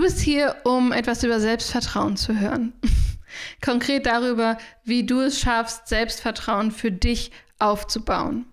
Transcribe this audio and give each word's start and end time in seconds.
Du 0.00 0.06
bist 0.06 0.20
hier, 0.20 0.56
um 0.64 0.92
etwas 0.92 1.22
über 1.24 1.40
Selbstvertrauen 1.40 2.16
zu 2.16 2.40
hören. 2.40 2.72
Konkret 3.62 4.06
darüber, 4.06 4.56
wie 4.82 5.04
du 5.04 5.20
es 5.20 5.38
schaffst, 5.38 5.88
Selbstvertrauen 5.88 6.70
für 6.70 6.90
dich 6.90 7.32
aufzubauen. 7.58 8.46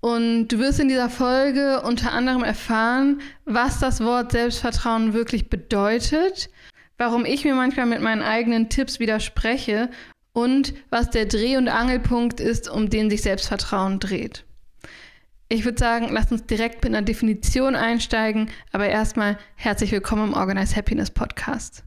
Und 0.00 0.48
du 0.48 0.58
wirst 0.60 0.80
in 0.80 0.88
dieser 0.88 1.10
Folge 1.10 1.82
unter 1.82 2.12
anderem 2.12 2.42
erfahren, 2.42 3.20
was 3.44 3.78
das 3.78 4.00
Wort 4.00 4.32
Selbstvertrauen 4.32 5.12
wirklich 5.12 5.50
bedeutet, 5.50 6.48
warum 6.96 7.26
ich 7.26 7.44
mir 7.44 7.54
manchmal 7.54 7.84
mit 7.84 8.00
meinen 8.00 8.22
eigenen 8.22 8.70
Tipps 8.70 8.98
widerspreche 8.98 9.90
und 10.32 10.72
was 10.88 11.10
der 11.10 11.26
Dreh- 11.26 11.58
und 11.58 11.68
Angelpunkt 11.68 12.40
ist, 12.40 12.70
um 12.70 12.88
den 12.88 13.10
sich 13.10 13.20
Selbstvertrauen 13.20 14.00
dreht. 14.00 14.46
Ich 15.50 15.66
würde 15.66 15.78
sagen, 15.78 16.08
lass 16.10 16.32
uns 16.32 16.46
direkt 16.46 16.82
mit 16.82 16.94
einer 16.94 17.02
Definition 17.02 17.76
einsteigen, 17.76 18.50
aber 18.72 18.88
erstmal 18.88 19.38
herzlich 19.56 19.92
willkommen 19.92 20.28
im 20.28 20.34
Organize 20.34 20.74
Happiness 20.74 21.10
Podcast. 21.10 21.84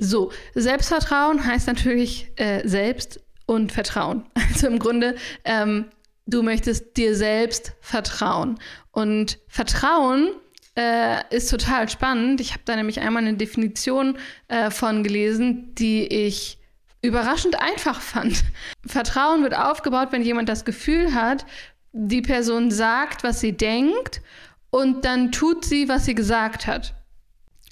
So, 0.00 0.30
Selbstvertrauen 0.54 1.46
heißt 1.46 1.66
natürlich 1.66 2.32
äh, 2.36 2.68
selbst 2.68 3.20
und 3.46 3.72
Vertrauen. 3.72 4.24
Also 4.52 4.66
im 4.66 4.78
Grunde, 4.78 5.14
ähm, 5.44 5.86
du 6.26 6.42
möchtest 6.42 6.98
dir 6.98 7.16
selbst 7.16 7.72
vertrauen. 7.80 8.58
Und 8.90 9.38
Vertrauen 9.48 10.28
äh, 10.76 11.34
ist 11.34 11.50
total 11.50 11.88
spannend. 11.88 12.40
Ich 12.40 12.52
habe 12.52 12.62
da 12.64 12.76
nämlich 12.76 13.00
einmal 13.00 13.22
eine 13.22 13.36
Definition 13.36 14.18
äh, 14.48 14.70
von 14.70 15.02
gelesen, 15.02 15.74
die 15.74 16.06
ich 16.06 16.58
überraschend 17.02 17.60
einfach 17.60 18.00
fand. 18.00 18.44
Vertrauen 18.86 19.42
wird 19.42 19.56
aufgebaut, 19.56 20.08
wenn 20.10 20.22
jemand 20.22 20.48
das 20.48 20.64
Gefühl 20.64 21.14
hat, 21.14 21.44
die 21.92 22.22
Person 22.22 22.70
sagt, 22.70 23.24
was 23.24 23.40
sie 23.40 23.52
denkt 23.52 24.22
und 24.70 25.04
dann 25.04 25.32
tut 25.32 25.64
sie, 25.64 25.88
was 25.88 26.04
sie 26.04 26.14
gesagt 26.14 26.66
hat. 26.66 26.94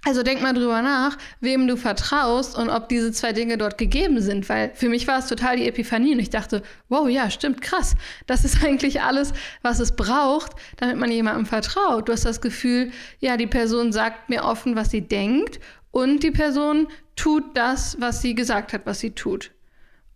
Also 0.05 0.23
denk 0.23 0.41
mal 0.41 0.55
drüber 0.55 0.81
nach, 0.81 1.19
wem 1.41 1.67
du 1.67 1.77
vertraust 1.77 2.57
und 2.57 2.71
ob 2.71 2.89
diese 2.89 3.11
zwei 3.13 3.33
Dinge 3.33 3.59
dort 3.59 3.79
gegeben 3.79 4.23
sind, 4.23 4.49
weil 4.49 4.71
für 4.75 4.89
mich 4.89 5.09
war 5.09 5.19
es 5.19 5.27
total 5.27 5.57
die 5.57 5.67
Epiphanie 5.67 6.15
und 6.15 6.21
ich 6.21 6.31
dachte, 6.31 6.63
wow, 6.89 7.09
ja, 7.09 7.31
stimmt, 7.31 7.61
krass. 7.61 7.95
Das 8.27 8.45
ist 8.45 8.65
eigentlich 8.65 9.03
alles, 9.03 9.33
was 9.63 9.81
es 9.81 9.97
braucht, 9.97 10.53
damit 10.77 10.97
man 10.97 11.11
jemandem 11.11 11.47
vertraut. 11.47 12.09
Du 12.09 12.13
hast 12.13 12.25
das 12.25 12.41
Gefühl, 12.41 12.93
ja, 13.19 13.37
die 13.37 13.49
Person 13.49 13.93
sagt 13.93 14.29
mir 14.29 14.45
offen, 14.45 14.77
was 14.77 14.91
sie 14.91 15.03
denkt 15.03 15.59
und 15.91 16.23
die 16.23 16.31
Person 16.31 16.87
tut 17.17 17.57
das, 17.57 18.01
was 18.01 18.23
sie 18.23 18.35
gesagt 18.35 18.73
hat, 18.73 18.83
was 18.85 19.01
sie 19.01 19.11
tut. 19.11 19.51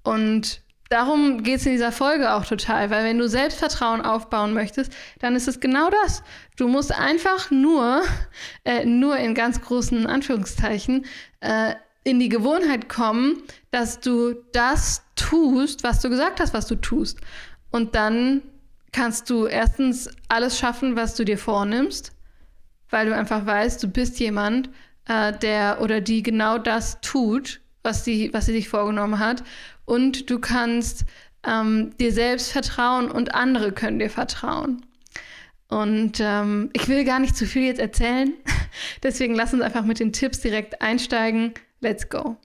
Und 0.05 0.62
darum 0.93 1.43
geht 1.43 1.61
es 1.61 1.67
in 1.67 1.73
dieser 1.73 1.93
Folge 1.93 2.35
auch 2.35 2.45
total, 2.45 2.91
weil 2.91 3.05
wenn 3.05 3.19
du 3.19 3.29
Selbstvertrauen 3.29 4.03
aufbauen 4.03 4.53
möchtest, 4.53 4.93
dann 5.21 5.35
ist 5.35 5.49
es 5.49 5.59
genau 5.59 5.89
das. 5.91 6.23
Du 6.57 6.69
musst 6.69 6.93
einfach 6.93 7.51
nur, 7.51 8.03
äh, 8.65 8.85
nur 8.85 9.17
in 9.17 9.35
ganz 9.35 9.63
großen 9.63 10.07
Anführungszeichen, 10.07 11.07
äh, 11.41 11.75
in 12.05 12.21
die 12.21 12.29
Gewohnheit 12.29 12.89
kommen, 12.89 13.43
dass 13.71 14.01
du 14.01 14.35
das 14.53 15.03
tust, 15.17 15.83
was 15.83 16.01
du 16.01 16.11
gesagt 16.11 16.41
hast, 16.41 16.53
was 16.53 16.67
du 16.67 16.75
tust. 16.77 17.19
Und 17.71 17.95
dann 17.95 18.43
kannst 18.93 19.31
du 19.31 19.47
erstens 19.47 20.11
alles 20.29 20.59
schaffen, 20.59 20.97
was 20.97 21.15
du 21.15 21.25
dir 21.25 21.39
vornimmst, 21.39 22.13
weil 22.91 23.07
du 23.07 23.15
einfach 23.15 23.47
weißt, 23.47 23.83
du 23.83 23.89
bist 23.89 24.21
jemand, 24.21 24.69
äh, 25.09 25.33
der 25.33 25.81
oder 25.81 26.03
die 26.03 26.23
genau 26.23 26.59
das 26.59 27.01
tut, 27.01 27.62
was 27.83 28.05
sie, 28.05 28.33
was 28.33 28.47
sie 28.47 28.53
sich 28.53 28.69
vorgenommen 28.69 29.19
hat 29.19 29.43
und 29.85 30.31
du 30.31 30.39
kannst 30.39 31.05
ähm, 31.45 31.97
dir 31.99 32.13
selbst 32.13 32.53
vertrauen 32.53 33.11
und 33.11 33.35
andere 33.35 33.73
können 33.73 33.99
dir 33.99 34.11
vertrauen. 34.11 34.85
Und 35.69 36.21
ähm, 36.21 36.71
ich 36.75 36.87
will 36.89 37.05
gar 37.05 37.19
nicht 37.19 37.37
zu 37.37 37.47
viel 37.47 37.63
jetzt 37.63 37.81
erzählen, 37.81 38.35
deswegen 39.03 39.35
lass 39.35 39.55
uns 39.55 39.63
einfach 39.63 39.85
mit 39.85 40.01
den 40.01 40.13
Tipps 40.13 40.41
direkt 40.41 40.83
einsteigen. 40.83 41.55
Let's 41.81 42.09
go. 42.09 42.37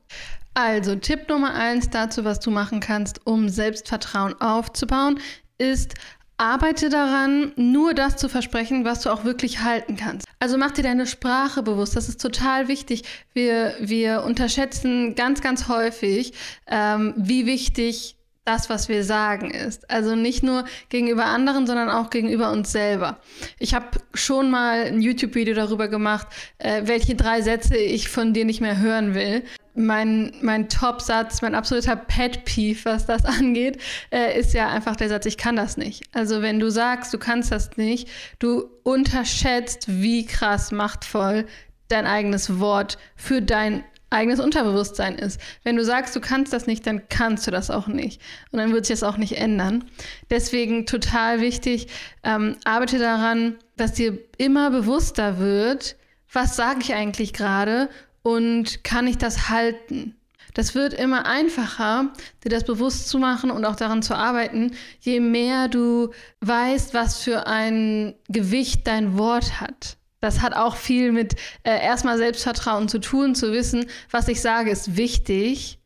Also 0.53 0.95
Tipp 0.95 1.29
Nummer 1.29 1.53
eins 1.53 1.89
dazu, 1.89 2.23
was 2.23 2.39
du 2.39 2.49
machen 2.49 2.79
kannst, 2.79 3.27
um 3.27 3.49
Selbstvertrauen 3.49 4.33
aufzubauen, 4.41 5.19
ist 5.59 5.93
Arbeite 6.37 6.89
daran, 6.89 7.51
nur 7.55 7.93
das 7.93 8.15
zu 8.17 8.29
versprechen, 8.29 8.85
was 8.85 9.01
du 9.01 9.09
auch 9.09 9.23
wirklich 9.23 9.63
halten 9.63 9.97
kannst. 9.97 10.27
Also 10.39 10.57
mach 10.57 10.71
dir 10.71 10.83
deine 10.83 11.07
Sprache 11.07 11.63
bewusst. 11.63 11.95
Das 11.95 12.09
ist 12.09 12.21
total 12.21 12.67
wichtig. 12.67 13.03
Wir, 13.33 13.73
wir 13.79 14.23
unterschätzen 14.23 15.15
ganz, 15.15 15.41
ganz 15.41 15.67
häufig, 15.67 16.33
ähm, 16.67 17.15
wie 17.17 17.47
wichtig 17.47 18.16
das, 18.47 18.69
was 18.69 18.89
wir 18.89 19.03
sagen, 19.03 19.51
ist. 19.51 19.89
Also 19.89 20.15
nicht 20.15 20.43
nur 20.43 20.65
gegenüber 20.89 21.25
anderen, 21.25 21.67
sondern 21.67 21.89
auch 21.89 22.09
gegenüber 22.09 22.51
uns 22.51 22.71
selber. 22.71 23.17
Ich 23.59 23.73
habe 23.73 23.87
schon 24.13 24.49
mal 24.49 24.85
ein 24.85 25.01
YouTube-Video 25.01 25.53
darüber 25.53 25.87
gemacht, 25.87 26.27
äh, 26.57 26.83
welche 26.85 27.15
drei 27.15 27.41
Sätze 27.41 27.77
ich 27.77 28.09
von 28.09 28.33
dir 28.33 28.45
nicht 28.45 28.61
mehr 28.61 28.79
hören 28.79 29.13
will 29.13 29.43
mein, 29.77 30.33
mein 30.41 30.69
Top-Satz, 30.69 31.41
mein 31.41 31.55
absoluter 31.55 31.95
Pet-Peeve, 31.95 32.83
was 32.83 33.05
das 33.05 33.25
angeht, 33.25 33.79
äh, 34.11 34.37
ist 34.37 34.53
ja 34.53 34.69
einfach 34.69 34.95
der 34.95 35.09
Satz, 35.09 35.25
ich 35.25 35.37
kann 35.37 35.55
das 35.55 35.77
nicht. 35.77 36.03
Also 36.13 36.41
wenn 36.41 36.59
du 36.59 36.69
sagst, 36.69 37.13
du 37.13 37.19
kannst 37.19 37.51
das 37.51 37.77
nicht, 37.77 38.09
du 38.39 38.69
unterschätzt, 38.83 39.85
wie 39.87 40.25
krass 40.25 40.71
machtvoll 40.71 41.45
dein 41.87 42.05
eigenes 42.05 42.59
Wort 42.59 42.97
für 43.15 43.41
dein 43.41 43.83
eigenes 44.09 44.39
Unterbewusstsein 44.39 45.15
ist. 45.15 45.39
Wenn 45.63 45.75
du 45.75 45.83
sagst, 45.83 46.15
du 46.15 46.21
kannst 46.21 46.53
das 46.53 46.67
nicht, 46.67 46.87
dann 46.87 47.07
kannst 47.09 47.45
du 47.47 47.51
das 47.51 47.69
auch 47.69 47.87
nicht. 47.87 48.21
Und 48.51 48.59
dann 48.59 48.71
wird 48.73 48.85
sich 48.85 48.99
das 48.99 49.07
auch 49.07 49.17
nicht 49.17 49.37
ändern. 49.37 49.83
Deswegen 50.29 50.85
total 50.85 51.41
wichtig, 51.41 51.87
ähm, 52.23 52.55
arbeite 52.63 52.99
daran, 52.99 53.55
dass 53.75 53.93
dir 53.93 54.17
immer 54.37 54.71
bewusster 54.71 55.39
wird, 55.39 55.95
was 56.31 56.55
sage 56.55 56.79
ich 56.81 56.93
eigentlich 56.93 57.33
gerade 57.33 57.89
und 58.21 58.83
kann 58.83 59.07
ich 59.07 59.17
das 59.17 59.49
halten? 59.49 60.15
Das 60.53 60.73
wird 60.73 60.93
immer 60.93 61.27
einfacher, 61.27 62.11
dir 62.43 62.49
das 62.49 62.63
bewusst 62.63 63.09
zu 63.09 63.19
machen 63.19 63.51
und 63.51 63.63
auch 63.63 63.75
daran 63.75 64.01
zu 64.01 64.15
arbeiten, 64.15 64.71
je 64.99 65.19
mehr 65.19 65.67
du 65.67 66.09
weißt, 66.41 66.95
was 66.95 67.21
für 67.21 67.45
ein 67.45 68.15
Gewicht 68.27 68.87
dein 68.87 69.19
Wort 69.19 69.61
hat. 69.61 69.96
Das 70.19 70.41
hat 70.41 70.55
auch 70.55 70.75
viel 70.75 71.11
mit 71.11 71.35
äh, 71.63 71.79
erstmal 71.79 72.17
Selbstvertrauen 72.17 72.87
zu 72.89 72.99
tun, 72.99 73.35
zu 73.35 73.51
wissen, 73.51 73.85
was 74.09 74.27
ich 74.27 74.41
sage, 74.41 74.71
ist 74.71 74.97
wichtig. 74.97 75.79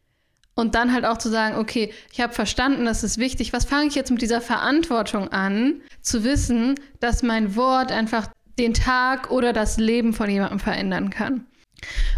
Und 0.53 0.75
dann 0.75 0.93
halt 0.93 1.05
auch 1.05 1.17
zu 1.17 1.29
sagen, 1.29 1.57
okay, 1.57 1.93
ich 2.11 2.21
habe 2.21 2.33
verstanden, 2.33 2.85
das 2.85 3.03
ist 3.03 3.17
wichtig. 3.17 3.53
Was 3.53 3.65
fange 3.65 3.87
ich 3.87 3.95
jetzt 3.95 4.11
mit 4.11 4.21
dieser 4.21 4.41
Verantwortung 4.41 5.29
an, 5.29 5.81
zu 6.01 6.23
wissen, 6.23 6.75
dass 6.99 7.23
mein 7.23 7.55
Wort 7.55 7.91
einfach 7.91 8.27
den 8.59 8.73
Tag 8.73 9.31
oder 9.31 9.53
das 9.53 9.77
Leben 9.77 10.13
von 10.13 10.29
jemandem 10.29 10.59
verändern 10.59 11.09
kann. 11.09 11.47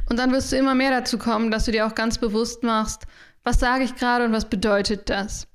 Und 0.10 0.20
dann 0.20 0.32
wirst 0.32 0.52
du 0.52 0.58
immer 0.58 0.76
mehr 0.76 0.92
dazu 0.92 1.18
kommen, 1.18 1.52
dass 1.52 1.66
du 1.66 1.72
dir 1.72 1.88
auch 1.88 1.96
ganz 1.96 2.18
bewusst 2.18 2.64
machst, 2.64 3.04
was 3.44 3.60
sage 3.60 3.84
ich 3.84 3.96
gerade 3.96 4.26
und 4.26 4.32
was 4.32 4.50
bedeutet 4.50 5.10
das? 5.10 5.48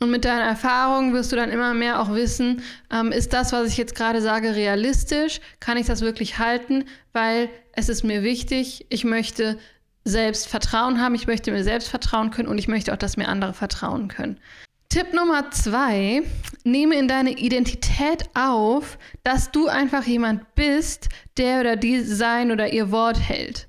Und 0.00 0.10
mit 0.10 0.24
deiner 0.24 0.44
Erfahrung 0.44 1.12
wirst 1.12 1.32
du 1.32 1.36
dann 1.36 1.50
immer 1.50 1.74
mehr 1.74 2.00
auch 2.00 2.14
wissen, 2.14 2.62
ähm, 2.90 3.12
ist 3.12 3.32
das, 3.32 3.52
was 3.52 3.68
ich 3.68 3.76
jetzt 3.76 3.94
gerade 3.94 4.22
sage, 4.22 4.54
realistisch? 4.54 5.40
Kann 5.60 5.76
ich 5.76 5.86
das 5.86 6.00
wirklich 6.00 6.38
halten? 6.38 6.84
Weil 7.12 7.50
es 7.72 7.88
ist 7.88 8.02
mir 8.02 8.22
wichtig, 8.22 8.86
ich 8.88 9.04
möchte 9.04 9.58
selbst 10.04 10.48
Vertrauen 10.48 11.00
haben, 11.00 11.14
ich 11.14 11.26
möchte 11.26 11.52
mir 11.52 11.64
selbst 11.64 11.88
vertrauen 11.88 12.30
können 12.30 12.48
und 12.48 12.58
ich 12.58 12.68
möchte 12.68 12.92
auch, 12.92 12.96
dass 12.96 13.18
mir 13.18 13.28
andere 13.28 13.52
vertrauen 13.52 14.08
können. 14.08 14.40
Tipp 14.88 15.12
Nummer 15.12 15.50
zwei, 15.52 16.22
nehme 16.64 16.96
in 16.96 17.06
deine 17.06 17.38
Identität 17.38 18.24
auf, 18.34 18.98
dass 19.22 19.52
du 19.52 19.68
einfach 19.68 20.04
jemand 20.04 20.54
bist, 20.56 21.08
der 21.36 21.60
oder 21.60 21.76
die 21.76 22.00
sein 22.00 22.50
oder 22.50 22.72
ihr 22.72 22.90
Wort 22.90 23.20
hält. 23.20 23.68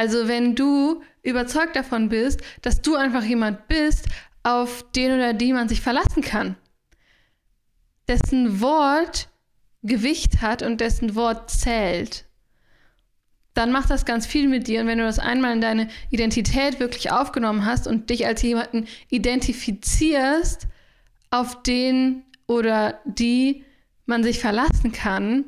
Also 0.00 0.28
wenn 0.28 0.54
du 0.54 1.02
überzeugt 1.22 1.76
davon 1.76 2.08
bist, 2.08 2.40
dass 2.62 2.80
du 2.80 2.94
einfach 2.94 3.22
jemand 3.22 3.68
bist, 3.68 4.06
auf 4.42 4.90
den 4.92 5.12
oder 5.12 5.34
die 5.34 5.52
man 5.52 5.68
sich 5.68 5.82
verlassen 5.82 6.22
kann, 6.22 6.56
dessen 8.08 8.62
Wort 8.62 9.28
Gewicht 9.82 10.40
hat 10.40 10.62
und 10.62 10.80
dessen 10.80 11.14
Wort 11.14 11.50
zählt 11.50 12.24
dann 13.52 13.72
macht 13.72 13.90
das 13.90 14.06
ganz 14.06 14.26
viel 14.26 14.48
mit 14.48 14.68
dir. 14.68 14.80
Und 14.80 14.86
wenn 14.86 14.96
du 14.96 15.04
das 15.04 15.18
einmal 15.18 15.52
in 15.52 15.60
deine 15.60 15.88
Identität 16.08 16.80
wirklich 16.80 17.10
aufgenommen 17.10 17.66
hast 17.66 17.86
und 17.86 18.08
dich 18.08 18.24
als 18.24 18.40
jemanden 18.40 18.86
identifizierst, 19.10 20.66
auf 21.30 21.62
den 21.62 22.22
oder 22.46 23.00
die 23.04 23.64
man 24.06 24.22
sich 24.22 24.38
verlassen 24.38 24.92
kann, 24.92 25.44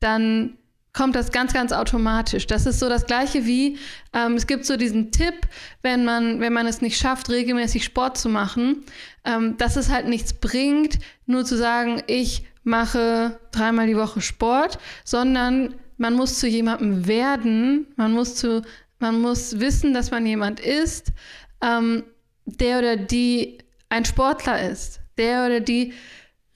dann 0.00 0.58
kommt 0.94 1.16
das 1.16 1.32
ganz, 1.32 1.52
ganz 1.52 1.72
automatisch. 1.72 2.46
Das 2.46 2.64
ist 2.64 2.78
so 2.78 2.88
das 2.88 3.06
Gleiche 3.06 3.44
wie, 3.44 3.78
ähm, 4.14 4.34
es 4.34 4.46
gibt 4.46 4.64
so 4.64 4.76
diesen 4.76 5.10
Tipp, 5.10 5.34
wenn 5.82 6.04
man, 6.04 6.40
wenn 6.40 6.52
man 6.52 6.66
es 6.66 6.80
nicht 6.80 6.96
schafft, 6.96 7.28
regelmäßig 7.28 7.84
Sport 7.84 8.16
zu 8.16 8.28
machen, 8.28 8.84
ähm, 9.24 9.56
dass 9.58 9.76
es 9.76 9.90
halt 9.90 10.06
nichts 10.06 10.32
bringt, 10.32 10.98
nur 11.26 11.44
zu 11.44 11.56
sagen, 11.56 12.02
ich 12.06 12.46
mache 12.62 13.38
dreimal 13.50 13.86
die 13.86 13.96
Woche 13.96 14.20
Sport, 14.22 14.78
sondern 15.04 15.74
man 15.98 16.14
muss 16.14 16.38
zu 16.38 16.46
jemandem 16.48 17.06
werden, 17.06 17.86
man 17.96 18.12
muss, 18.12 18.36
zu, 18.36 18.62
man 18.98 19.20
muss 19.20 19.60
wissen, 19.60 19.92
dass 19.92 20.10
man 20.10 20.24
jemand 20.24 20.60
ist, 20.60 21.12
ähm, 21.60 22.04
der 22.46 22.78
oder 22.78 22.96
die 22.96 23.58
ein 23.88 24.04
Sportler 24.04 24.70
ist. 24.70 25.00
der 25.16 25.46
oder 25.46 25.60
die 25.60 25.92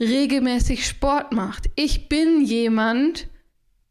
regelmäßig 0.01 0.87
Sport 0.87 1.33
macht. 1.33 1.71
Ich 1.77 2.09
bin 2.09 2.45
jemand, 2.45 3.29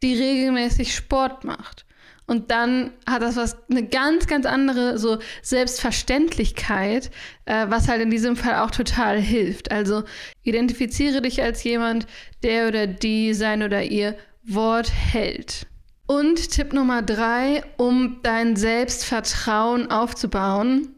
die 0.01 0.13
regelmäßig 0.13 0.95
Sport 0.95 1.43
macht. 1.43 1.85
Und 2.27 2.51
dann 2.51 2.91
hat 3.09 3.21
das 3.21 3.37
was 3.37 3.57
eine 3.69 3.87
ganz, 3.87 4.27
ganz 4.27 4.45
andere 4.45 4.97
so 4.97 5.17
Selbstverständlichkeit, 5.41 7.09
äh, 7.45 7.67
was 7.69 7.87
halt 7.87 8.01
in 8.01 8.09
diesem 8.11 8.35
Fall 8.35 8.55
auch 8.55 8.71
total 8.71 9.19
hilft. 9.19 9.71
Also 9.71 10.03
identifiziere 10.43 11.21
dich 11.21 11.41
als 11.41 11.63
jemand, 11.63 12.05
der 12.43 12.67
oder 12.67 12.85
die 12.85 13.33
sein 13.33 13.63
oder 13.63 13.81
ihr 13.83 14.17
Wort 14.43 14.91
hält. 14.91 15.67
Und 16.05 16.51
Tipp 16.51 16.73
Nummer 16.73 17.01
drei, 17.01 17.63
um 17.77 18.19
dein 18.23 18.57
Selbstvertrauen 18.57 19.89
aufzubauen. 19.89 20.95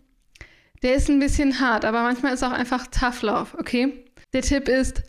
Der 0.82 0.96
ist 0.96 1.10
ein 1.10 1.20
bisschen 1.20 1.60
hart, 1.60 1.86
aber 1.86 2.02
manchmal 2.04 2.34
ist 2.34 2.44
auch 2.44 2.52
einfach 2.52 2.88
Tough 2.88 3.22
Love, 3.22 3.58
okay? 3.58 4.06
Der 4.34 4.42
Tipp 4.42 4.68
ist, 4.68 5.04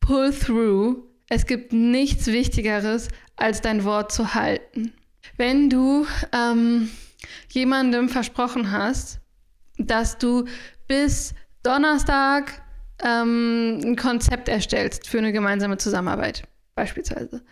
pull 0.00 0.32
through. 0.32 1.11
Es 1.34 1.46
gibt 1.46 1.72
nichts 1.72 2.26
Wichtigeres, 2.26 3.08
als 3.36 3.62
dein 3.62 3.84
Wort 3.84 4.12
zu 4.12 4.34
halten. 4.34 4.92
Wenn 5.38 5.70
du 5.70 6.06
ähm, 6.30 6.90
jemandem 7.48 8.10
versprochen 8.10 8.70
hast, 8.70 9.18
dass 9.78 10.18
du 10.18 10.44
bis 10.88 11.32
Donnerstag 11.62 12.60
ähm, 13.02 13.80
ein 13.82 13.96
Konzept 13.96 14.50
erstellst 14.50 15.08
für 15.08 15.16
eine 15.16 15.32
gemeinsame 15.32 15.78
Zusammenarbeit, 15.78 16.42
beispielsweise. 16.74 17.42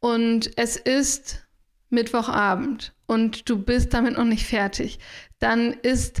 Und 0.00 0.50
es 0.58 0.76
ist 0.76 1.46
Mittwochabend 1.88 2.92
und 3.06 3.48
du 3.48 3.56
bist 3.56 3.94
damit 3.94 4.18
noch 4.18 4.24
nicht 4.24 4.46
fertig, 4.46 4.98
dann 5.38 5.72
ist 5.72 6.20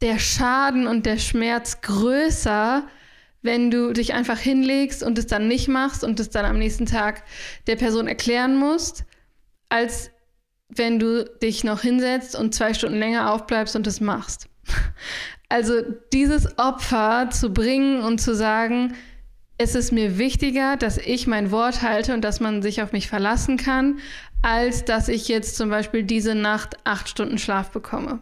der 0.00 0.18
Schaden 0.18 0.88
und 0.88 1.06
der 1.06 1.18
Schmerz 1.18 1.82
größer, 1.82 2.88
wenn 3.42 3.70
du 3.70 3.92
dich 3.92 4.14
einfach 4.14 4.38
hinlegst 4.38 5.02
und 5.02 5.18
es 5.18 5.26
dann 5.26 5.48
nicht 5.48 5.68
machst 5.68 6.04
und 6.04 6.18
es 6.20 6.30
dann 6.30 6.44
am 6.44 6.58
nächsten 6.58 6.86
Tag 6.86 7.24
der 7.66 7.76
Person 7.76 8.06
erklären 8.06 8.56
musst, 8.56 9.04
als 9.68 10.10
wenn 10.68 10.98
du 10.98 11.24
dich 11.42 11.64
noch 11.64 11.82
hinsetzt 11.82 12.34
und 12.36 12.54
zwei 12.54 12.72
Stunden 12.72 12.98
länger 12.98 13.32
aufbleibst 13.32 13.76
und 13.76 13.86
es 13.86 14.00
machst. 14.00 14.48
Also 15.48 15.82
dieses 16.14 16.58
Opfer 16.58 17.28
zu 17.30 17.52
bringen 17.52 18.00
und 18.00 18.22
zu 18.22 18.34
sagen, 18.34 18.94
es 19.58 19.74
ist 19.74 19.92
mir 19.92 20.16
wichtiger, 20.16 20.78
dass 20.78 20.96
ich 20.96 21.26
mein 21.26 21.50
Wort 21.50 21.82
halte 21.82 22.14
und 22.14 22.22
dass 22.22 22.40
man 22.40 22.62
sich 22.62 22.80
auf 22.80 22.92
mich 22.92 23.06
verlassen 23.06 23.58
kann, 23.58 23.98
als 24.40 24.86
dass 24.86 25.08
ich 25.08 25.28
jetzt 25.28 25.56
zum 25.56 25.68
Beispiel 25.68 26.04
diese 26.04 26.34
Nacht 26.34 26.76
acht 26.84 27.06
Stunden 27.06 27.36
Schlaf 27.36 27.70
bekomme. 27.70 28.20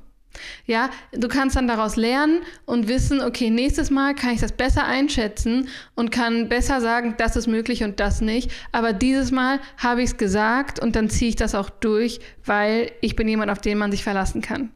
Ja, 0.66 0.90
du 1.12 1.28
kannst 1.28 1.56
dann 1.56 1.66
daraus 1.66 1.96
lernen 1.96 2.42
und 2.64 2.88
wissen, 2.88 3.20
okay, 3.20 3.50
nächstes 3.50 3.90
Mal 3.90 4.14
kann 4.14 4.30
ich 4.30 4.40
das 4.40 4.52
besser 4.52 4.86
einschätzen 4.86 5.68
und 5.94 6.10
kann 6.10 6.48
besser 6.48 6.80
sagen, 6.80 7.14
das 7.18 7.36
ist 7.36 7.46
möglich 7.46 7.82
und 7.82 8.00
das 8.00 8.20
nicht. 8.20 8.50
Aber 8.72 8.92
dieses 8.92 9.32
Mal 9.32 9.60
habe 9.76 10.02
ich 10.02 10.10
es 10.10 10.16
gesagt 10.16 10.80
und 10.80 10.96
dann 10.96 11.10
ziehe 11.10 11.30
ich 11.30 11.36
das 11.36 11.54
auch 11.54 11.70
durch, 11.70 12.20
weil 12.44 12.92
ich 13.00 13.16
bin 13.16 13.28
jemand, 13.28 13.50
auf 13.50 13.60
den 13.60 13.78
man 13.78 13.90
sich 13.90 14.04
verlassen 14.04 14.40
kann. 14.40 14.70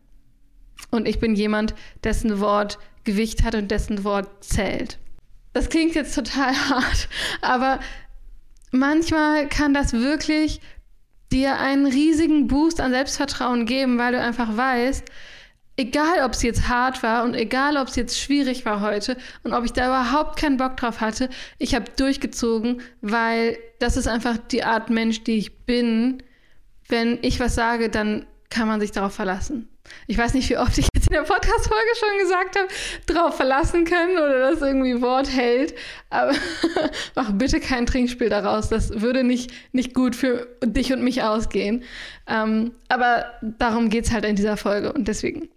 Und 0.90 1.08
ich 1.08 1.18
bin 1.20 1.34
jemand, 1.34 1.74
dessen 2.02 2.40
Wort 2.40 2.78
Gewicht 3.04 3.44
hat 3.44 3.54
und 3.54 3.70
dessen 3.70 4.04
Wort 4.04 4.44
zählt. 4.44 4.98
Das 5.52 5.68
klingt 5.68 5.94
jetzt 5.94 6.14
total 6.14 6.52
hart, 6.68 7.08
aber 7.42 7.78
manchmal 8.72 9.48
kann 9.48 9.74
das 9.74 9.92
wirklich 9.92 10.60
dir 11.30 11.58
einen 11.58 11.86
riesigen 11.86 12.46
Boost 12.46 12.80
an 12.80 12.92
Selbstvertrauen 12.92 13.66
geben, 13.66 13.98
weil 13.98 14.12
du 14.12 14.20
einfach 14.20 14.56
weißt, 14.56 15.04
egal 15.76 16.24
ob 16.24 16.32
es 16.32 16.42
jetzt 16.42 16.68
hart 16.68 17.02
war 17.02 17.24
und 17.24 17.34
egal 17.34 17.76
ob 17.76 17.88
es 17.88 17.96
jetzt 17.96 18.18
schwierig 18.18 18.64
war 18.64 18.80
heute 18.80 19.16
und 19.42 19.52
ob 19.52 19.64
ich 19.64 19.72
da 19.72 19.86
überhaupt 19.86 20.38
keinen 20.38 20.56
Bock 20.56 20.76
drauf 20.76 21.00
hatte, 21.00 21.28
ich 21.58 21.74
habe 21.74 21.86
durchgezogen, 21.96 22.80
weil 23.00 23.58
das 23.80 23.96
ist 23.96 24.06
einfach 24.06 24.36
die 24.36 24.64
Art 24.64 24.90
Mensch, 24.90 25.24
die 25.24 25.36
ich 25.36 25.64
bin. 25.64 26.22
Wenn 26.88 27.18
ich 27.22 27.40
was 27.40 27.54
sage, 27.54 27.88
dann 27.88 28.26
kann 28.50 28.68
man 28.68 28.80
sich 28.80 28.92
darauf 28.92 29.14
verlassen. 29.14 29.68
Ich 30.06 30.16
weiß 30.16 30.34
nicht, 30.34 30.48
wie 30.50 30.58
oft 30.58 30.78
ich 30.78 30.88
jetzt 31.04 31.08
in 31.08 31.14
der 31.14 31.34
Podcast-Folge 31.34 31.90
schon 31.98 32.18
gesagt 32.18 32.58
habe, 32.58 32.68
darauf 33.06 33.36
verlassen 33.36 33.84
können 33.84 34.16
oder 34.16 34.50
das 34.50 34.60
irgendwie 34.60 35.00
Wort 35.02 35.30
hält. 35.30 35.74
Aber 36.10 36.32
mach 37.14 37.32
bitte 37.32 37.60
kein 37.60 37.86
Trinkspiel 37.86 38.28
daraus. 38.28 38.68
Das 38.68 39.00
würde 39.00 39.24
nicht, 39.24 39.52
nicht 39.72 39.94
gut 39.94 40.16
für 40.16 40.48
dich 40.64 40.92
und 40.92 41.02
mich 41.02 41.22
ausgehen. 41.22 41.84
Ähm, 42.26 42.72
aber 42.88 43.26
darum 43.42 43.90
geht 43.90 44.06
es 44.06 44.12
halt 44.12 44.24
in 44.24 44.36
dieser 44.36 44.56
Folge 44.56 44.92
und 44.92 45.08
deswegen 45.08 45.48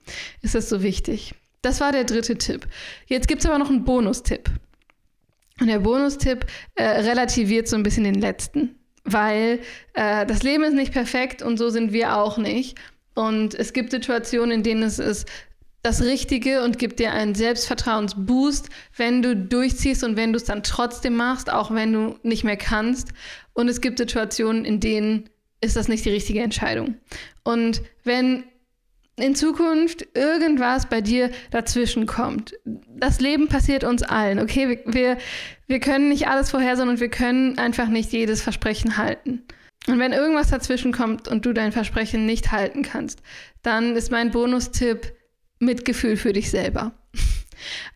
ist 0.42 0.56
es 0.56 0.70
so 0.70 0.84
wichtig. 0.84 1.34
Das 1.62 1.80
war 1.80 1.92
der 1.92 2.04
dritte 2.04 2.38
Tipp. 2.38 2.68
Jetzt 3.08 3.28
gibt 3.28 3.42
es 3.42 3.48
aber 3.48 3.58
noch 3.58 3.70
einen 3.70 3.84
Bonustipp. 3.84 4.50
Und 5.60 5.68
der 5.68 5.80
Bonustipp 5.80 6.46
äh, 6.76 6.84
relativiert 6.84 7.68
so 7.68 7.76
ein 7.76 7.84
bisschen 7.84 8.04
den 8.04 8.22
letzten, 8.22 8.76
weil 9.04 9.60
äh, 9.94 10.26
das 10.26 10.44
Leben 10.44 10.64
ist 10.64 10.76
nicht 10.76 10.94
perfekt 10.94 11.42
und 11.42 11.58
so 11.58 11.70
sind 11.70 11.94
wir 11.94 12.16
auch 12.16 12.38
nicht. 12.38 12.78
Und 13.18 13.56
es 13.56 13.74
gibt 13.74 13.90
Situationen, 13.90 14.52
in 14.52 14.62
denen 14.62 14.84
es 14.84 15.00
ist 15.00 15.28
das 15.82 16.04
Richtige 16.04 16.64
und 16.64 16.78
gibt 16.78 17.00
dir 17.00 17.14
einen 17.14 17.34
Selbstvertrauensboost, 17.34 18.70
wenn 18.96 19.24
du 19.24 19.36
durchziehst 19.36 20.04
und 20.04 20.16
wenn 20.16 20.34
du 20.34 20.38
es 20.38 20.44
dann 20.44 20.62
trotzdem 20.62 21.16
machst, 21.16 21.52
auch 21.52 21.74
wenn 21.74 21.94
du 21.94 22.20
nicht 22.22 22.44
mehr 22.44 22.58
kannst. 22.58 23.14
Und 23.54 23.70
es 23.70 23.82
gibt 23.82 23.98
Situationen, 23.98 24.66
in 24.66 24.80
denen 24.80 25.32
ist 25.62 25.76
das 25.76 25.88
nicht 25.88 26.06
die 26.06 26.12
richtige 26.12 26.42
Entscheidung. 26.42 26.94
Und 27.44 27.82
wenn 28.04 28.44
in 29.16 29.34
Zukunft 29.34 30.10
irgendwas 30.14 30.88
bei 30.88 31.02
dir 31.02 31.32
dazwischen 31.50 32.06
kommt. 32.06 32.54
Das 32.66 33.20
Leben 33.20 33.48
passiert 33.48 33.84
uns 33.84 34.04
allen, 34.04 34.38
okay? 34.38 34.84
Wir, 34.86 35.18
wir 35.66 35.80
können 35.80 36.10
nicht 36.10 36.28
alles 36.28 36.52
vorhersehen 36.52 36.88
und 36.88 37.00
wir 37.00 37.10
können 37.10 37.58
einfach 37.58 37.88
nicht 37.88 38.12
jedes 38.12 38.44
Versprechen 38.44 38.98
halten. 38.98 39.42
Und 39.88 40.00
wenn 40.00 40.12
irgendwas 40.12 40.50
dazwischen 40.50 40.92
kommt 40.92 41.28
und 41.28 41.46
du 41.46 41.54
dein 41.54 41.72
Versprechen 41.72 42.26
nicht 42.26 42.52
halten 42.52 42.84
kannst, 42.84 43.22
dann 43.64 43.96
ist 43.96 44.12
mein 44.12 44.32
Bonustipp 44.32 45.14
Mitgefühl 45.60 46.18
für 46.18 46.34
dich 46.34 46.52
selber. 46.52 46.94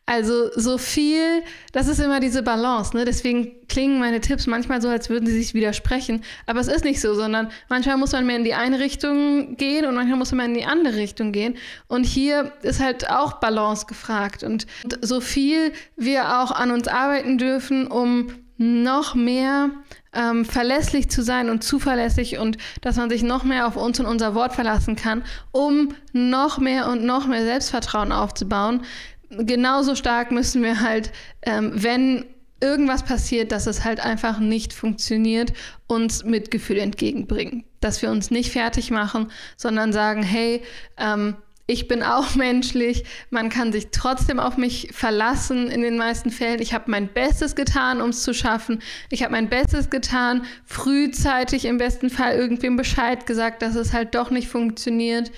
Also 0.07 0.49
so 0.55 0.79
viel, 0.79 1.43
das 1.71 1.88
ist 1.88 1.99
immer 1.99 2.19
diese 2.19 2.41
Balance, 2.41 2.97
ne? 2.97 3.05
Deswegen 3.05 3.67
klingen 3.67 3.99
meine 3.99 4.19
Tipps 4.19 4.47
manchmal 4.47 4.81
so, 4.81 4.89
als 4.89 5.09
würden 5.09 5.27
sie 5.27 5.38
sich 5.38 5.53
widersprechen. 5.53 6.23
Aber 6.47 6.59
es 6.59 6.67
ist 6.67 6.83
nicht 6.83 6.99
so, 6.99 7.13
sondern 7.13 7.49
manchmal 7.69 7.97
muss 7.97 8.11
man 8.11 8.25
mehr 8.25 8.37
in 8.37 8.44
die 8.44 8.55
eine 8.55 8.79
Richtung 8.79 9.55
gehen 9.57 9.85
und 9.85 9.94
manchmal 9.94 10.17
muss 10.17 10.31
man 10.31 10.47
in 10.47 10.53
die 10.55 10.65
andere 10.65 10.95
Richtung 10.97 11.31
gehen. 11.31 11.57
Und 11.87 12.05
hier 12.05 12.51
ist 12.63 12.81
halt 12.81 13.09
auch 13.09 13.33
Balance 13.33 13.85
gefragt. 13.85 14.44
Und 14.44 14.65
so 15.01 15.21
viel 15.21 15.71
wir 15.95 16.41
auch 16.41 16.51
an 16.51 16.71
uns 16.71 16.87
arbeiten 16.87 17.37
dürfen, 17.37 17.85
um 17.85 18.33
noch 18.61 19.15
mehr 19.15 19.71
ähm, 20.13 20.45
verlässlich 20.45 21.09
zu 21.09 21.23
sein 21.23 21.49
und 21.49 21.63
zuverlässig 21.63 22.37
und 22.37 22.57
dass 22.81 22.97
man 22.97 23.09
sich 23.09 23.23
noch 23.23 23.44
mehr 23.44 23.65
auf 23.65 23.75
uns 23.75 23.99
und 23.99 24.06
unser 24.06 24.35
Wort 24.35 24.53
verlassen 24.53 24.95
kann, 24.95 25.23
um 25.51 25.95
noch 26.13 26.59
mehr 26.59 26.87
und 26.87 27.03
noch 27.03 27.25
mehr 27.25 27.44
Selbstvertrauen 27.44 28.11
aufzubauen. 28.11 28.83
Genauso 29.31 29.95
stark 29.95 30.31
müssen 30.31 30.61
wir 30.61 30.81
halt, 30.81 31.11
ähm, 31.41 31.71
wenn 31.73 32.25
irgendwas 32.61 33.03
passiert, 33.03 33.51
dass 33.51 33.65
es 33.65 33.83
halt 33.83 33.99
einfach 33.99 34.37
nicht 34.37 34.73
funktioniert, 34.73 35.53
uns 35.87 36.23
Mitgefühl 36.23 36.77
entgegenbringen. 36.77 37.63
Dass 37.80 38.03
wir 38.03 38.11
uns 38.11 38.30
nicht 38.30 38.51
fertig 38.51 38.91
machen, 38.91 39.31
sondern 39.57 39.91
sagen, 39.91 40.21
hey, 40.21 40.61
ähm, 40.97 41.35
ich 41.68 41.87
bin 41.87 42.03
auch 42.03 42.35
menschlich, 42.35 43.03
man 43.30 43.49
kann 43.49 43.71
sich 43.71 43.89
trotzdem 43.91 44.39
auf 44.39 44.57
mich 44.57 44.89
verlassen 44.91 45.69
in 45.69 45.81
den 45.81 45.97
meisten 45.97 46.31
Fällen. 46.31 46.61
Ich 46.61 46.73
habe 46.73 46.89
mein 46.91 47.07
Bestes 47.07 47.56
getan, 47.56 48.01
um 48.01 48.09
es 48.09 48.23
zu 48.23 48.33
schaffen. 48.33 48.81
Ich 49.09 49.23
habe 49.23 49.31
mein 49.31 49.49
Bestes 49.49 49.89
getan, 49.89 50.44
frühzeitig 50.65 51.65
im 51.65 51.77
besten 51.77 52.09
Fall 52.09 52.35
irgendwem 52.35 52.75
Bescheid 52.75 53.25
gesagt, 53.25 53.61
dass 53.61 53.75
es 53.75 53.94
halt 53.94 54.15
doch 54.15 54.30
nicht 54.31 54.47
funktioniert 54.47 55.31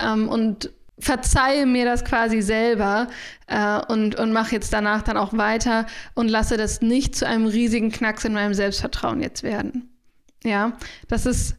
ähm, 0.00 0.28
und 0.28 0.70
verzeihe 1.00 1.66
mir 1.66 1.84
das 1.84 2.04
quasi 2.04 2.42
selber 2.42 3.08
äh, 3.46 3.80
und, 3.88 4.16
und 4.16 4.32
mache 4.32 4.52
jetzt 4.52 4.72
danach 4.72 5.02
dann 5.02 5.16
auch 5.16 5.32
weiter 5.32 5.86
und 6.14 6.28
lasse 6.28 6.56
das 6.56 6.82
nicht 6.82 7.16
zu 7.16 7.26
einem 7.26 7.46
riesigen 7.46 7.90
Knacks 7.90 8.24
in 8.24 8.34
meinem 8.34 8.54
Selbstvertrauen 8.54 9.20
jetzt 9.20 9.42
werden. 9.42 9.88
Ja, 10.44 10.76
das 11.08 11.26
ist 11.26 11.56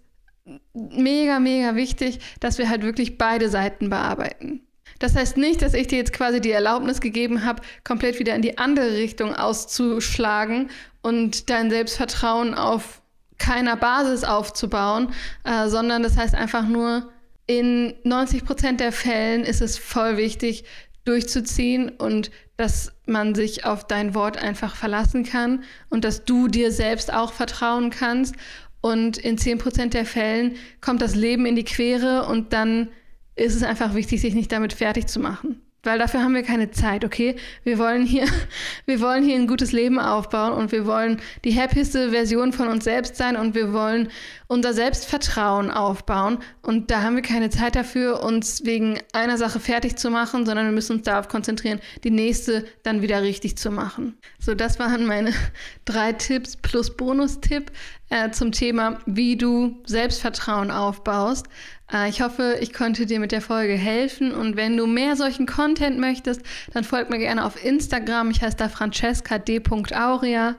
mega, 0.74 1.40
mega 1.40 1.76
wichtig, 1.76 2.20
dass 2.40 2.58
wir 2.58 2.70
halt 2.70 2.84
wirklich 2.84 3.18
beide 3.18 3.50
Seiten 3.50 3.90
bearbeiten. 3.90 4.62
Das 5.00 5.16
heißt 5.16 5.38
nicht, 5.38 5.62
dass 5.62 5.74
ich 5.74 5.88
dir 5.88 5.98
jetzt 5.98 6.14
quasi 6.14 6.42
die 6.42 6.52
Erlaubnis 6.52 7.02
gegeben 7.02 7.44
habe, 7.44 7.64
komplett 7.84 8.20
wieder 8.20 8.36
in 8.36 8.44
die 8.44 8.58
andere 8.58 8.94
Richtung 8.94 9.36
auszuschlagen 9.36 10.70
und 11.02 11.50
dein 11.50 11.72
Selbstvertrauen 11.72 12.54
auf 12.54 13.02
keiner 13.40 13.76
Basis 13.76 14.24
aufzubauen, 14.24 15.14
äh, 15.44 15.68
sondern 15.68 16.04
das 16.04 16.18
heißt 16.18 16.36
einfach 16.36 16.68
nur, 16.68 17.12
in 17.48 17.96
90 18.04 18.46
Prozent 18.46 18.80
der 18.80 18.92
Fällen 18.92 19.44
ist 19.44 19.62
es 19.62 19.78
voll 19.78 20.18
wichtig, 20.18 20.64
durchzuziehen 21.04 21.90
und 21.90 22.30
dass 22.58 22.94
man 23.08 23.34
sich 23.34 23.66
auf 23.66 23.88
dein 23.88 24.14
Wort 24.14 24.38
einfach 24.38 24.76
verlassen 24.76 25.24
kann 25.24 25.64
und 25.90 26.06
dass 26.06 26.26
du 26.26 26.48
dir 26.48 26.72
selbst 26.72 27.12
auch 27.12 27.34
vertrauen 27.34 27.90
kannst 27.90 28.36
und 28.82 29.18
in 29.18 29.38
10% 29.38 29.90
der 29.90 30.06
Fällen 30.06 30.56
kommt 30.82 31.02
das 31.02 31.16
Leben 31.16 31.46
in 31.46 31.56
die 31.56 31.64
Quere 31.64 32.26
und 32.26 32.54
dann 32.54 32.90
ist 33.36 33.56
es 33.56 33.64
einfach 33.64 33.96
wichtig, 33.96 34.22
sich 34.22 34.34
nicht 34.34 34.52
damit 34.52 34.74
fertig 34.74 35.08
zu 35.08 35.20
machen. 35.20 35.62
weil 35.84 35.98
dafür 35.98 36.22
haben 36.22 36.36
wir 36.36 36.44
keine 36.44 36.70
Zeit, 36.70 37.04
okay? 37.04 37.36
Wir 37.64 37.80
wollen 37.80 38.06
hier, 38.06 38.26
wir 38.86 39.02
wollen 39.02 39.24
hier 39.24 39.36
ein 39.36 39.48
gutes 39.48 39.72
Leben 39.72 40.00
aufbauen 40.00 40.54
und 40.54 40.72
wir 40.72 40.86
wollen 40.86 41.20
die 41.44 41.60
happieste 41.60 42.12
Version 42.12 42.54
von 42.54 42.68
uns 42.68 42.84
selbst 42.84 43.16
sein 43.16 43.36
und 43.36 43.56
wir 43.56 43.74
wollen 43.74 44.10
unser 44.52 44.74
Selbstvertrauen 44.74 45.72
aufbauen. 45.72 46.40
Und 46.62 46.92
da 46.92 47.04
haben 47.04 47.16
wir 47.16 47.24
keine 47.24 47.50
Zeit 47.50 47.74
dafür, 47.74 48.22
uns 48.22 48.66
wegen 48.66 49.00
einer 49.14 49.38
Sache 49.38 49.62
fertig 49.62 49.96
zu 49.96 50.10
machen, 50.10 50.46
sondern 50.46 50.66
wir 50.66 50.74
müssen 50.74 50.98
uns 50.98 51.04
darauf 51.04 51.30
konzentrieren, 51.30 51.80
die 52.04 52.12
nächste 52.12 52.66
dann 52.84 53.02
wieder 53.02 53.22
richtig 53.22 53.58
zu 53.58 53.72
machen. 53.72 54.18
So, 54.40 54.54
das 54.54 54.78
waren 54.78 55.06
meine 55.06 55.32
drei 55.86 56.12
Tipps 56.12 56.58
plus 56.58 56.98
Bonustipp 56.98 57.72
äh, 58.10 58.32
zum 58.32 58.52
Thema, 58.52 59.00
wie 59.06 59.38
du 59.38 59.82
Selbstvertrauen 59.86 60.70
aufbaust. 60.70 61.48
Äh, 61.90 62.10
ich 62.10 62.22
hoffe, 62.22 62.58
ich 62.60 62.74
konnte 62.74 63.06
dir 63.06 63.22
mit 63.22 63.32
der 63.32 63.42
Folge 63.42 63.76
helfen 63.76 64.34
und 64.34 64.58
wenn 64.58 64.76
du 64.76 64.86
mehr 64.86 65.16
solchen 65.16 65.46
Content 65.46 65.98
möchtest, 65.98 66.42
dann 66.74 66.84
folg 66.84 67.10
mir 67.10 67.20
gerne 67.20 67.46
auf 67.46 67.64
Instagram. 67.64 68.32
Ich 68.32 68.42
heiße 68.42 68.58
da 68.58 68.68
Francesca 68.68 69.38
d.auria. 69.38 70.58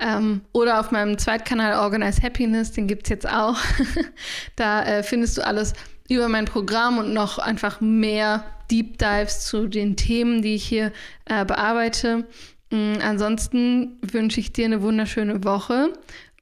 Ähm, 0.00 0.42
oder 0.52 0.80
auf 0.80 0.90
meinem 0.90 1.18
Zweitkanal 1.18 1.80
Organize 1.80 2.22
Happiness, 2.22 2.72
den 2.72 2.86
gibt 2.86 3.06
es 3.06 3.10
jetzt 3.10 3.28
auch. 3.28 3.58
da 4.56 4.84
äh, 4.84 5.02
findest 5.02 5.38
du 5.38 5.46
alles 5.46 5.72
über 6.08 6.28
mein 6.28 6.44
Programm 6.44 6.98
und 6.98 7.12
noch 7.12 7.38
einfach 7.38 7.80
mehr 7.80 8.44
Deep 8.70 8.98
Dives 8.98 9.46
zu 9.46 9.66
den 9.66 9.96
Themen, 9.96 10.42
die 10.42 10.54
ich 10.54 10.64
hier 10.64 10.92
äh, 11.24 11.44
bearbeite. 11.44 12.26
Mhm, 12.70 12.98
ansonsten 13.02 13.98
wünsche 14.02 14.40
ich 14.40 14.52
dir 14.52 14.66
eine 14.66 14.82
wunderschöne 14.82 15.44
Woche 15.44 15.92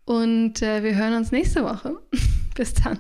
und 0.05 0.63
äh, 0.63 0.83
wir 0.83 0.95
hören 0.95 1.15
uns 1.15 1.33
nächste 1.33 1.65
Woche. 1.65 1.97
Bis 2.55 2.75
dann. 2.75 2.99